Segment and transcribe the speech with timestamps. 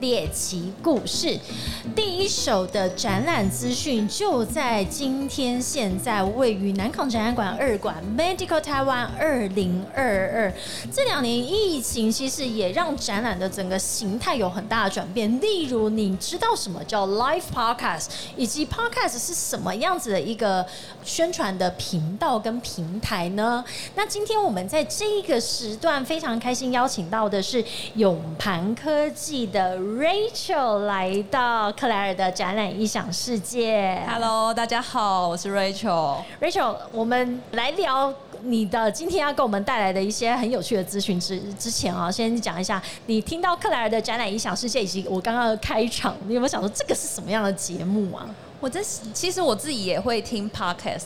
[0.00, 1.38] 猎奇故事，
[1.94, 5.60] 第一手的展览资讯就在今天。
[5.60, 10.52] 现在位于南港展览馆二馆 Medical Taiwan 二零二二。
[10.92, 15.40] 这两年疫情其实也让展览的整个形态有很大的转变。
[15.40, 18.06] 例如，你知道什么叫 Live Podcast，
[18.36, 20.64] 以及 Podcast 是什么样子的一个
[21.04, 23.64] 宣传的频道跟平台呢？
[23.94, 29.76] 那今天我们在这个时段非常开心邀请到的是永盘科技的。
[29.96, 34.02] Rachel 来到克莱尔的展览异想世界。
[34.06, 36.16] Hello，大家好，我是 Rachel。
[36.42, 48.28] Rachel，我们来聊你的今天要给我们带来的一些很有趣的资讯之之前啊，先讲一下你听到克莱尔的展览异想世界以及我刚刚的开场，你有没有想说这个是什么样的节目啊？
[48.60, 48.80] 我这
[49.14, 51.04] 其实我自己也会听 podcast，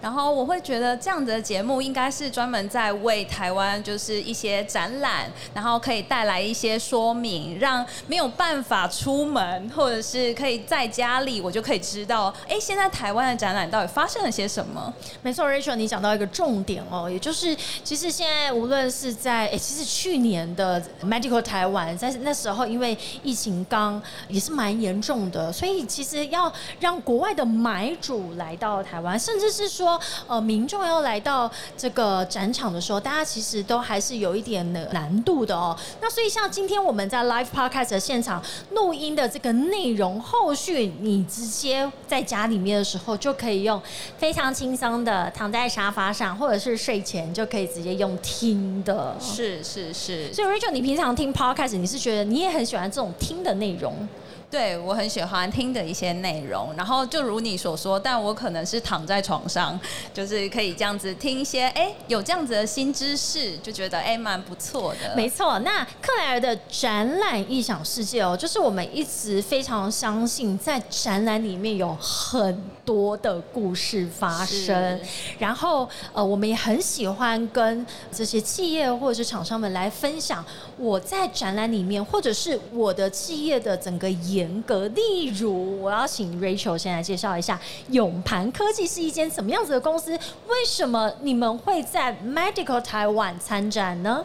[0.00, 14.92] 然后我会觉得这样子的节目应该是专门在为台湾就是一些展览，然后可以带来一些说明，让没有办法出门或者是可以在家里，我就可以知道，哎，现在台湾的展览到底发生了些什么？
[15.22, 26.50] 没错，Rachel，你讲到一个重点哦，也就是其实现在无论是在哎，其实去年的 Medical 台湾，在那时候因为疫情刚也是蛮严重的，所以其实要
[26.86, 35.76] 让国外的买主来到台湾，甚至是说，呃，民众要来到这个展场的时候，大家其实都还是有一点的难度的哦。
[36.00, 43.82] 那所以，像今天我们在 Live Podcast 的现场录音的这个内容，后续你直接在家里面的时候，就可以用
[44.16, 49.16] 非常轻松的躺在沙发上，或者是睡前就可以直接用听的。
[49.20, 50.32] 是是是。
[50.32, 54.06] 所以，Rachel，你平常听 Podcast，你是觉得你也很喜欢这种听的内容？
[54.48, 59.78] 对，我很喜欢听的一些内容，然后就如你所说，但我可能是躺在床上，
[60.12, 65.14] 就是可以这样子听一些，哎，有这样子的新知识，就觉得哎蛮不错的。
[65.16, 75.00] 没错，那克莱尔的展览异想世界哦，就是我们一直非常相信，在展览里面有很多的故事发生，
[75.38, 80.44] 然后呃，我们也很喜欢跟这些企业或者是厂商们来分享
[80.76, 84.06] 我在展览里面，或者是我的企业的整个。
[84.26, 87.56] 严格，例如，我要请 Rachel 首先来介绍一下
[87.92, 90.10] 永盘科技是一间什么样子的公司？
[90.48, 94.24] 为什么你们会在 Medical Taiwan 参展呢？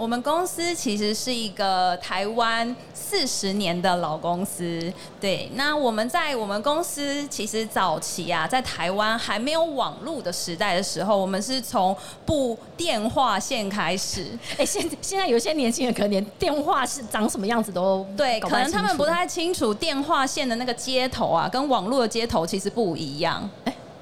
[0.00, 4.90] 我们公司其实是一个台湾四十年的老公司，
[5.20, 5.50] 对。
[5.56, 11.94] 那我们在我们公司其实早期啊，在台湾还没有网络的时代的时候，我们是从
[12.24, 14.28] 布电话线开始。
[14.56, 23.46] 哎，现现在有些年轻人可能连电话是长什么样子都对，可能他们不太清楚电话线的那个接头啊，跟网络的接头其实不一样。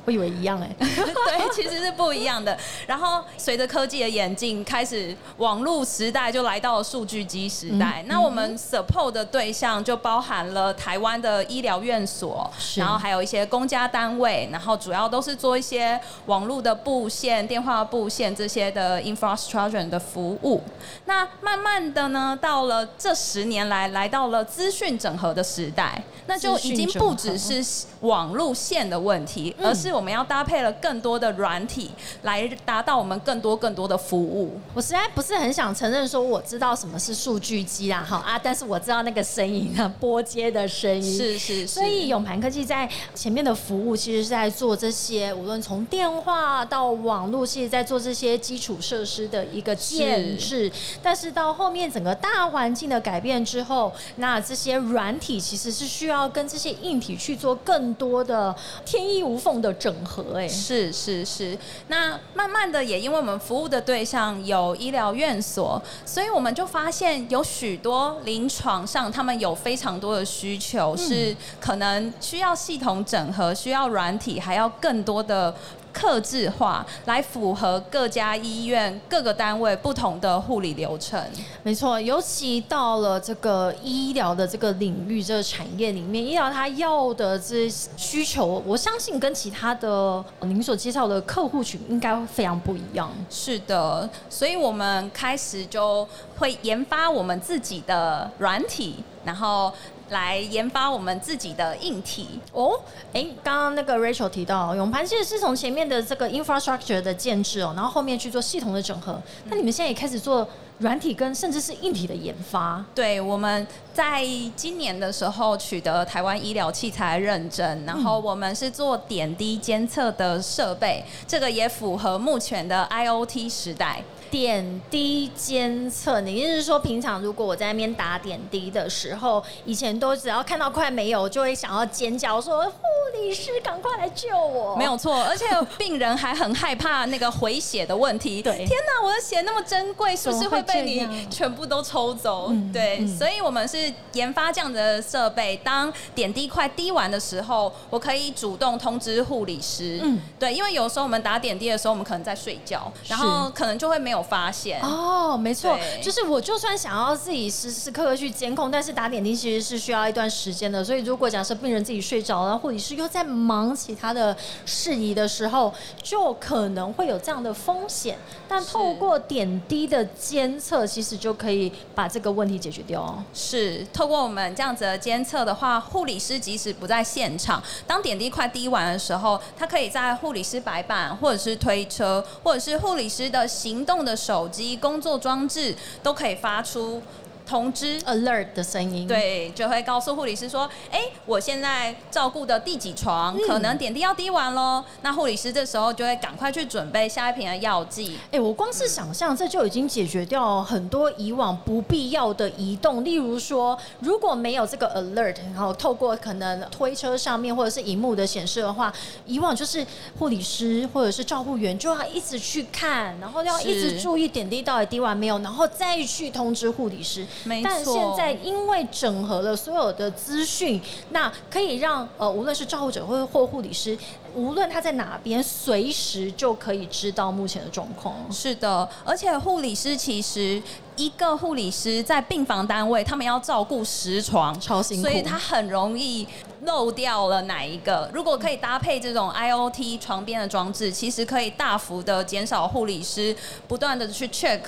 [0.09, 2.57] 我以为一样哎， 对，其实是不一样的。
[2.87, 8.03] 然后随着科技的演进，开始网络时代就来到了数据机时代。
[8.09, 20.63] 那我们 support 的对象就包含了台湾的医疗院所，然后还有一些公家单位，然后主要都是做一些网络的布线、电话布线这些的 infrastructure 的服务。
[21.05, 27.63] 那慢慢的呢，到了这十年来，来到了资讯整合的时代，那就已经不只是
[28.01, 31.91] 网路线的问题，而是我们要搭配了更多的软体
[32.23, 34.57] 来达到我们更多更多的服务。
[34.73, 41.67] 我实在不是很想承认说我知道什么是数据机啦，好啊，但是我知道那个声音啊， 波接的声音是是。
[41.67, 50.71] 所以永盘科技在前面的服务，其实是在做这些，无论从电话到网络，其实在做这些基础设施的一个建制。
[51.03, 58.55] 但是到后面整个大环境的改变之后，那这些软体其实是需要跟这些硬体去做更多的
[58.87, 59.88] 天衣无缝的整。
[59.89, 61.57] 整合哎，是是是，
[61.87, 75.55] 那慢慢的也因为我们服务的对象有医疗院所，所以我们就发现有许多临床上他们有非常多的需求，是可能需要系统整合，需要软体，还要更多的。
[75.93, 81.23] 克制化来符合各家医院各个单位不同的护理流程。
[81.63, 93.11] 没错，尤其到了这个医疗的这个领域、这个产业里面，医疗它要的这需求，我相信跟其他的您所介绍的客户群应该非常不一样。
[93.29, 96.07] 是的，所以我们开始就
[96.39, 99.73] 会研发我们自己的软体，然后。
[100.11, 102.41] 来研发我们自己的硬体。
[102.53, 102.79] 哦，
[103.13, 109.21] 哎，刚刚那个 Rachel 提到，永盘其实是从前面的这个 infrastructure 的建制哦，然后后面去做系统的整合。
[109.51, 110.47] 那你们现在也开始做
[110.79, 112.85] 软体跟甚至是硬体的研发。
[112.95, 114.25] 对，我们在
[114.55, 124.03] 今年的时候取得台湾医疗器材认证，然后我们是做点滴监测的设备，这个也符合目前的 IOT 时代。
[124.31, 132.79] 点滴监测，你意思是说，平常如果我在那边打点滴的时候，以前都只要看到快没有，就会想要尖叫说：“护
[133.15, 135.47] 理师，赶快来救我！”没有错，而且
[135.79, 138.43] 病人还很害怕那个 回血的问题。
[138.43, 142.53] 对，天哪，我的血那么珍贵，是不是会被你全部都抽走？
[142.71, 149.99] 对，所以我们是研发这样的设备，当点滴快滴完的时候，我可以主动通知护理师。
[150.03, 154.18] 嗯，对，因为有时候我们打点滴的时候，我们可能在睡觉，然后可能就会没有。
[154.23, 160.83] 发现哦，没错，就是我就算想要自己时时刻刻去监控，但是打点滴其实是需要一段时间的。
[160.83, 165.73] 所以如果假设病人自己睡着了，护理师又在忙其他的事宜的时候，
[166.03, 168.17] 就可能会有这样的风险。
[168.49, 173.23] 但透过点滴的监测，其实就可以把这个问题解决掉。
[173.35, 183.99] 是透过我们这样子的监测的话，护理师即使不在现场，当点滴快滴完的时候，他可以在护理师白板或者是推车，或者是护理师的行动。
[184.09, 187.03] 的手机工作装置都可以发出。
[187.49, 198.19] 通知 alert 的声音，对，就会告诉护理师说：“哎，我现在照顾的第几床，可能点滴要滴完喽。”那护理师这时候就会赶快去准备下一瓶的药剂。
[198.31, 203.03] 哎，我光是想象，这就已经解决掉很多以往不必要的移动。
[203.03, 208.93] 例如说，如果没有这个 alert，然后透过可能推车上面或者是荧幕的显示的话，
[209.25, 209.87] 以往就是
[210.19, 217.27] 护理师或者是照护员就要一直去看，然后要一直注意点滴到底滴完没有，然后再去通知护理师。
[217.63, 220.81] 但现在因为整合了所有的资讯，
[221.11, 223.97] 那可以让呃无论是照护者或或护理师，
[224.35, 228.15] 无论他在哪边，随时就可以知道目前的状况。
[228.31, 230.63] 是的，而且护理师其实
[230.97, 236.27] 一个护理师在病房单位，他们要照顾十床，超辛苦，所以他很容易。
[236.63, 238.11] 漏掉了哪一个？
[238.13, 243.35] 如果可以搭配这种 IOT 床边的装置，其实可以大幅的减少护理师
[243.69, 244.61] 不断的去 check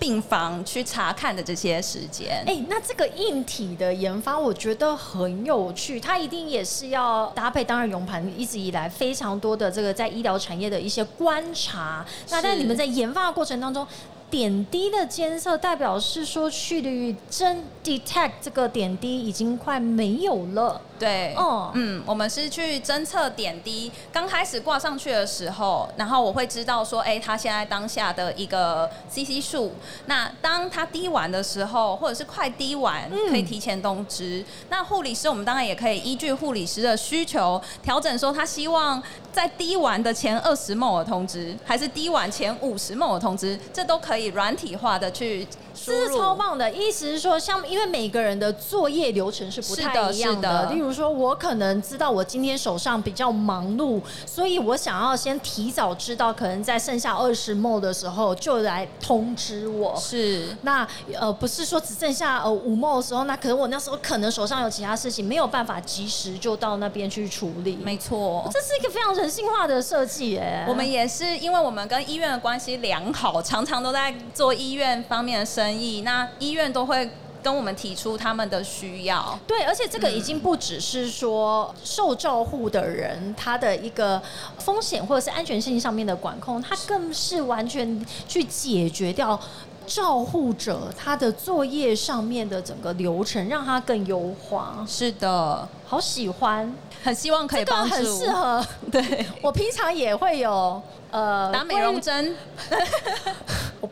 [0.00, 2.42] 病房去查看的这些时间。
[2.46, 6.00] 哎，那这个硬体的研发，我觉得很有趣。
[6.00, 12.04] 它一定也是要搭配，当然永盘一直以来非常多的这个在医疗产业的一些观察。
[12.30, 13.86] 那在你们在研发的过程当中。
[14.30, 20.80] 点滴的监测代表是说，去率真 detect 这个点滴已经快没有了。
[21.00, 29.72] 对，哦，嗯，我们是去侦测点滴，刚开始挂上去的时候，然后我会知道说，哎，他现在当下的一个 CC 数。
[30.06, 34.42] 那当他滴完的时候，或者是快滴完，可以提前通知。
[34.70, 44.30] 那护理师，我们当然也可以依据护理师的需求调整，说他希望在滴完的前二十梦的通知，还是滴完前五十梦的通知，这都可以。
[44.30, 50.66] 软体化的去这是超棒的，意思是说，像因为每个人的作业流程是不太一样的。
[50.66, 59.79] 例如说，我可能知道我今天手上比较忙碌，所以我想要先提早知道，可能在剩下二十末的时候就来通知我。
[59.96, 60.86] 是，那
[61.18, 67.76] 呃不是说只剩下呃午末的时候，那可能我那时候可能手上有其他事情，没有办法及时就到那边去处理。
[67.76, 70.64] 没错，这是一个非常人性化的设计耶。
[70.68, 76.02] 我们也是，因为我们跟医院的关系良好，常常都在做医院方面的生意。
[76.02, 77.10] 那医院都会
[77.42, 79.38] 跟我们提出他们的需要。
[79.46, 84.20] 对，而且这个已经不只是说受照护的人他的一个
[84.58, 89.38] 风险或者是安全性上面的管控，它更是完全去解决掉
[89.86, 94.84] 照护者他的作业上面的整个流程，让他更优化。
[94.86, 96.72] 是的，好喜欢，
[97.02, 98.64] 很希望可以帮助，很适合。
[98.92, 100.80] 对我平常也会有。
[101.12, 102.36] 呃，打美容针，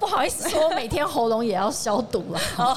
[0.09, 2.41] 好意思说，每天喉咙也要消毒了。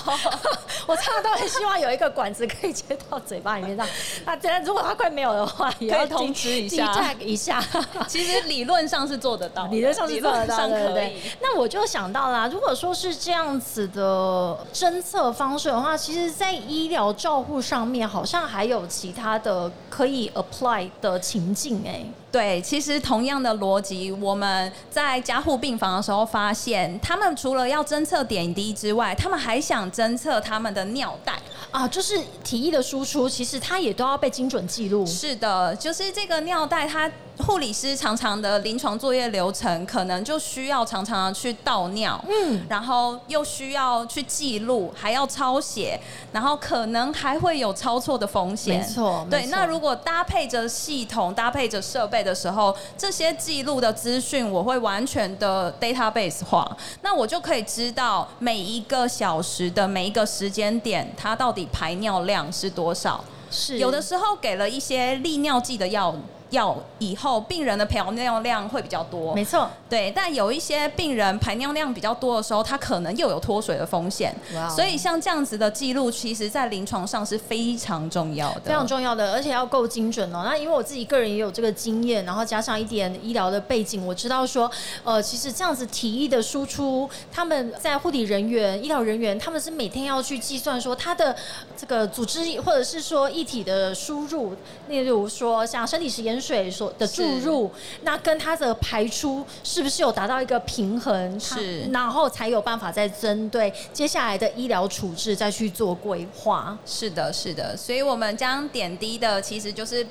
[0.87, 3.87] 我常常都很希望有一个管子可以接到嘴巴里面，让
[4.25, 7.13] 那这如果它快没有的话，也要通知一下。
[7.19, 7.63] 一下，
[8.07, 11.15] 其实理论上是做得到，理论上是做得到，对不对？
[11.41, 22.05] 那我就想到啦，如果说是这样子的侦测方式的话，其实，在医疗照护上面，好像还有其他的可以 apply 的情境，哎。
[22.31, 31.33] 对，其实同样的逻辑，我们在加护病房的时候发现，他们除了要侦测点滴之外，他们还想侦测他们的尿袋
[31.71, 35.05] 啊，就是体液的输出，其实它也都要被精准记录。
[35.05, 37.11] 是的，就是这个尿袋它。
[37.37, 45.99] 护理师常常的临床作业流程，可能就需要常常去倒尿，嗯，然后又需要去记录，还要抄写，
[46.31, 48.79] 然后可能还会有抄错的风险。
[48.79, 49.47] 没错，对。
[49.47, 63.23] 那如果搭配着系统、搭配着设备的时候，这些记录的资讯我会完全的 database 化，那我就可以知道每一个小时的每一个时间点，它到底排尿量是多少。
[63.49, 66.15] 是有的时候给了一些利尿剂的药。
[66.51, 70.11] 药以后病人的排尿量会比较多，没错，对。
[70.15, 74.35] 但有一些病人排尿量比较多的时候，他可能又有脱水的风险。
[74.69, 80.41] 所以像这样子的记录，其实在临床上是非常重要的，非常重要的，而且要够精准哦。
[80.43, 84.69] 那因为我自己个人也有这个经验，然后加上一点医疗的背景，我知道说，
[85.05, 91.33] 呃，其实这样子体液的输出，他们在护理人员、医疗人员，他们是每天要去计算说他的
[91.77, 94.53] 这个组织或者是说一体的输入，
[94.89, 96.40] 例如说像身体实验。
[96.41, 97.71] 水所的注入，
[98.01, 101.39] 那跟它的排出是不是有达到一个平衡？
[101.39, 106.77] 是，然后才有办法再针对接下来的医疗处置再去做规划。
[106.85, 107.77] 是的，是的。
[107.77, 110.05] 所以我们将点滴的其实就是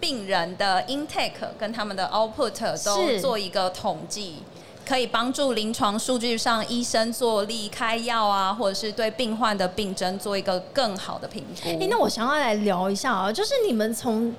[0.00, 4.36] 病人的 intake 跟他们的 output 都做一个统计。
[4.86, 11.68] 可以帮助临床数据上医生做力开药啊，或者是对病患的病症做一个更好的评估。
[11.68, 14.32] 哎，那我想要来聊一下啊，就是你们从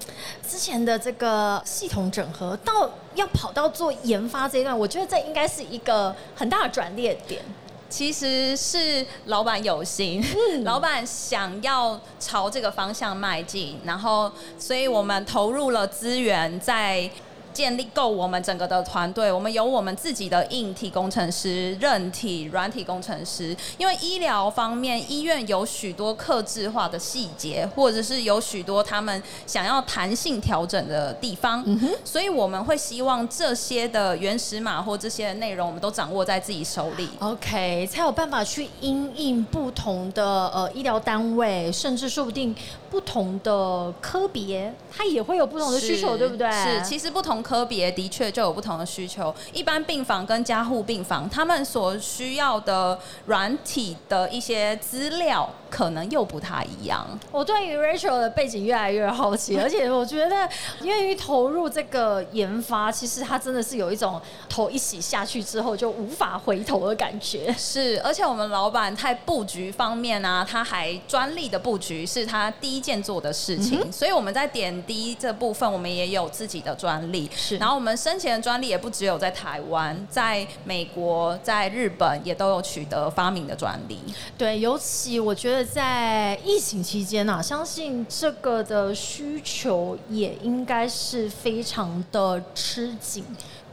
[0.47, 7.41] 之前的这个系统整合到要跑到做研发这一段，我觉得这应该是一个很大的转捩点。
[7.89, 10.23] 其实是老板有心，
[10.63, 17.09] 老板想要朝这个方向迈进，然后所以我们投入了资源在。
[17.57, 23.57] 建立够我们整个的团队，我们有我们自己的硬体工程师、韧体、软体工程师。
[23.79, 31.65] 因为医疗方面，医院有许多克制化的细节，或者是有许多他们想要弹性调整的地方，
[32.03, 37.09] 所以我们会希望这些的原始码或这些内容，我们都掌握在自己手里。
[37.17, 42.55] OK，才有办法去因应不同的呃医疗单位，甚至说不定
[42.91, 46.51] 不同的科别，它也会有不同的需求，对不对？
[46.51, 47.43] 是，其实不同。
[47.47, 55.49] 科别的确就有不同的需求，一般病房跟加护病房，他们所需要的软体的一些资料。
[55.69, 57.05] 可能又不太一样。
[57.29, 60.47] 我对于 Rachel 的背景越来越好奇，而且我觉得
[60.81, 67.53] 愿意投入这个研发，其实他真的是有一种头一洗下去之后就无法回头的感觉。
[67.59, 77.29] 是，而且我们老板在布局方面呢，他还专利的布局是他第一件做的事情，所以我们在点滴这部分，我们也有自己的专利。
[77.37, 83.99] 是，然后我们生前的专利也不只有在台湾，在美国、在日本也都有取得发明的专利。
[84.37, 85.67] 对，尤其我觉得。
[85.77, 93.23] 在疫情期间呢，相信这个的需求也应该是非常的吃紧。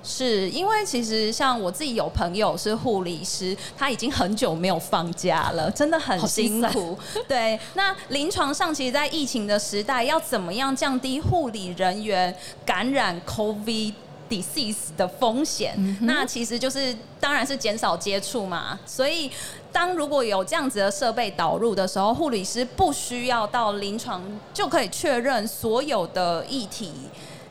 [0.04, 6.96] 是因为其实像我自己有朋友是护理师，他已经很久没有放假了，真的很辛苦。
[7.26, 13.94] 对，那临床上其实，在疫情的时代，要怎么样降低护理人员感染 COVID
[14.28, 15.98] disease 的风险？
[16.02, 19.30] 那其实就是当然是减少接触嘛，所以。
[19.74, 26.92] 当如果有这样子的设备导入的时候，护理师不需要到临床就可以确认所有的议题。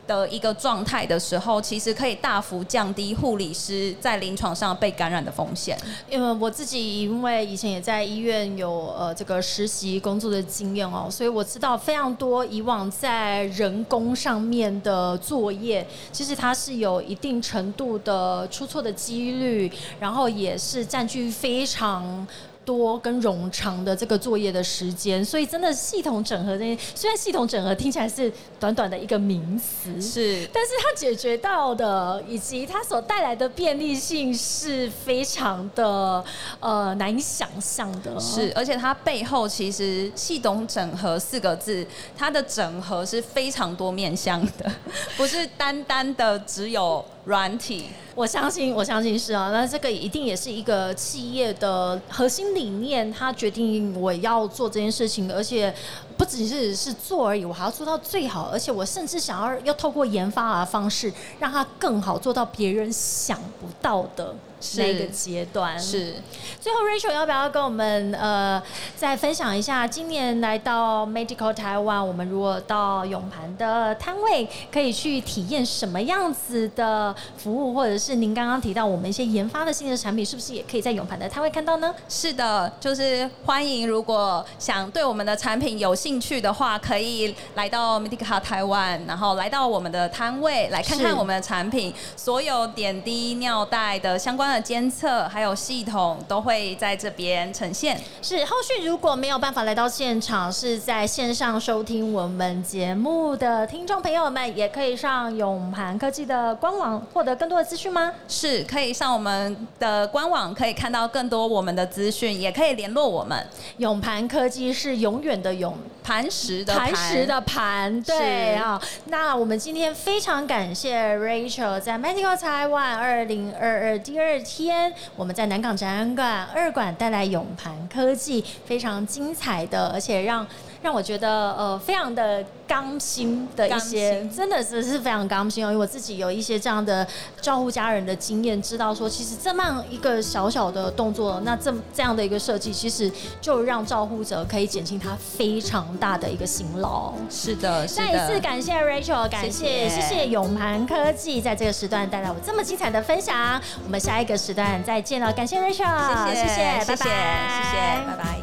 [0.05, 5.77] 的一个状态的时候，其实可以大幅降低护理师在临床上被感染的风险。
[6.10, 22.27] 因为我自己因为以前也在医院有呃这个实习工作的经验哦，所以我知道非常多以往在人工上面的作业，其实它是有一定程度的出错的几率，然后也是占据非常。
[22.65, 36.24] 多跟冗长的这个作业的时间，所以真的系统整合这些，虽然系统整合听起来是短短的一个名词，是，但是它解决到的以及它所带来的便利性是非常的
[36.60, 38.20] 呃难以想象的。
[38.20, 41.86] 是，而且它背后其实系统整合四个字，
[42.17, 44.72] 它的整合是非常多面向的，
[45.17, 47.03] 不是单单的只有。
[47.25, 49.49] 软体，我相信，我相信是啊。
[49.51, 55.73] 那这个一定也是一个企业的核心理念，他决定我要做这件事情，而且
[56.17, 64.36] 不只是是做而已，我还要做到最好，而且我甚至想要要透过研发的方式，让它更好，做到别人想不到的。
[64.77, 66.13] 那个阶段是，
[66.62, 68.63] 最后 Rachel 要不要跟我们呃
[68.96, 81.93] 再分享一下，今年来到 Medical 台湾，我们如果到永盘的摊位，可以去体验什么样子的服务，或者是您刚刚提到我们一些研发的新的产品，是不是也可以在永盘的摊位看到呢？
[82.08, 97.98] 是的，就是欢迎，如果想对我们的产品有兴趣的话，可以来到 Medica 台湾，然后来到我们的摊位来看看我们的产品，所有点滴尿袋的相关的监测还有系统都会在这边呈现。
[98.22, 108.12] 是后续如果没有办法来到现场，是在线上收听我们节目的听众朋友们，也可以上永盘科技的官网获得更多的资讯吗？
[108.27, 113.48] 是可以上我们的官网，可以看到更多我们的资讯，也可以联络我们。
[113.77, 118.79] 永盘科技是永远的永磐石的磐石的磐，对啊。
[119.05, 130.45] 那我们今天非常感谢 Rachel 在 Medical Taiwan 二零二二第二天，我们在南港展览馆二馆带来永盘科技非常精彩的，而且让。
[130.83, 137.07] 让我觉得呃非常的刚心的一些，真的是是非常刚心哦，因为我自己有一些这样的
[137.41, 143.09] 照顾家人的经验，知道说其实这么一个小小的动作，那这这样的一个设计，其实
[143.39, 147.13] 就让照顾者可以减轻他非常大的一个辛劳。
[147.29, 153.59] 是的，再一次感谢 Rachel，感谢谢谢永盘科技在这个时段带来我这么精彩的分享。
[153.85, 158.42] 我们下一个时段再见了，感谢 Rachel，谢谢谢谢，拜拜，谢谢谢，拜拜。